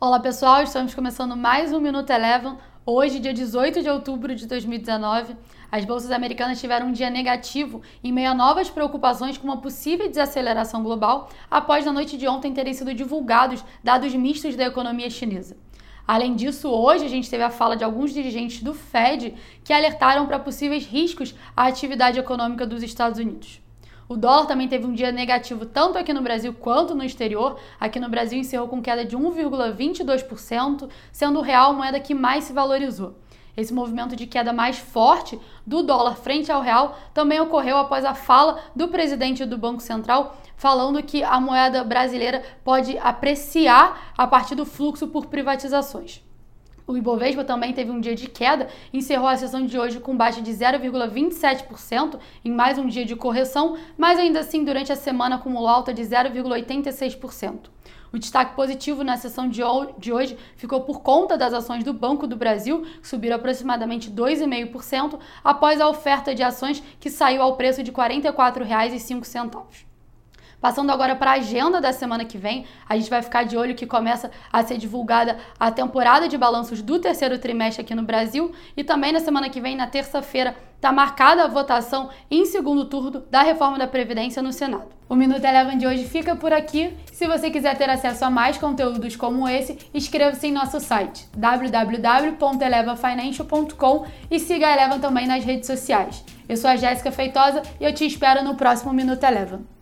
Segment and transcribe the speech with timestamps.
[0.00, 2.56] Olá pessoal, estamos começando mais um Minuto Eleven.
[2.86, 5.34] Hoje, dia 18 de outubro de 2019,
[5.72, 10.08] as bolsas americanas tiveram um dia negativo em meio a novas preocupações com uma possível
[10.08, 15.56] desaceleração global após na noite de ontem terem sido divulgados dados mistos da economia chinesa.
[16.06, 19.34] Além disso, hoje a gente teve a fala de alguns dirigentes do Fed
[19.64, 23.60] que alertaram para possíveis riscos à atividade econômica dos Estados Unidos.
[24.08, 27.58] O dólar também teve um dia negativo tanto aqui no Brasil quanto no exterior.
[27.78, 32.44] Aqui no Brasil encerrou com queda de 1,22%, sendo o real a moeda que mais
[32.44, 33.16] se valorizou.
[33.54, 38.14] Esse movimento de queda mais forte do dólar frente ao real também ocorreu após a
[38.14, 44.54] fala do presidente do Banco Central falando que a moeda brasileira pode apreciar a partir
[44.54, 46.22] do fluxo por privatizações.
[46.88, 50.40] O Ibovespa também teve um dia de queda, encerrou a sessão de hoje com baixa
[50.40, 55.68] de 0,27% em mais um dia de correção, mas ainda assim durante a semana acumulou
[55.68, 57.68] alta de 0,86%.
[58.10, 59.62] O destaque positivo na sessão de
[60.10, 65.82] hoje ficou por conta das ações do Banco do Brasil, que subiram aproximadamente 2,5% após
[65.82, 69.87] a oferta de ações que saiu ao preço de R$ 44,05.
[70.60, 73.76] Passando agora para a agenda da semana que vem, a gente vai ficar de olho
[73.76, 78.50] que começa a ser divulgada a temporada de balanços do terceiro trimestre aqui no Brasil
[78.76, 83.20] e também na semana que vem, na terça-feira, está marcada a votação em segundo turno
[83.30, 84.88] da reforma da Previdência no Senado.
[85.08, 86.92] O Minuto Eleven de hoje fica por aqui.
[87.12, 94.06] Se você quiser ter acesso a mais conteúdos como esse, inscreva-se em nosso site www.elevafinancial.com
[94.30, 96.24] e siga a Eleven também nas redes sociais.
[96.48, 99.77] Eu sou a Jéssica Feitosa e eu te espero no próximo Minuto Eleven.